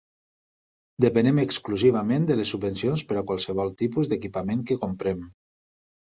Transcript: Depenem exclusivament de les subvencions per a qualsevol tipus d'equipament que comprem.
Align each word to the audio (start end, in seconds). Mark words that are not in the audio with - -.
Depenem 1.03 1.41
exclusivament 1.41 2.25
de 2.31 2.37
les 2.39 2.53
subvencions 2.55 3.03
per 3.11 3.17
a 3.21 3.23
qualsevol 3.31 3.69
tipus 3.83 4.09
d'equipament 4.13 4.65
que 4.71 4.79
comprem. 4.87 5.21